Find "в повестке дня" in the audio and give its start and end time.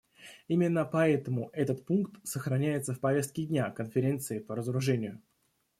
2.95-3.69